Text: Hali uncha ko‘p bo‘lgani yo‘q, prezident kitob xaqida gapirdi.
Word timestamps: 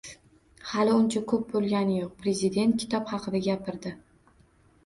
Hali 0.69 0.95
uncha 1.01 1.21
ko‘p 1.31 1.43
bo‘lgani 1.51 1.97
yo‘q, 1.99 2.11
prezident 2.23 2.75
kitob 2.85 3.07
xaqida 3.15 3.43
gapirdi. 3.49 3.93